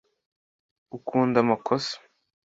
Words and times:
ukunda 0.97 1.37
amakosa 1.43 1.95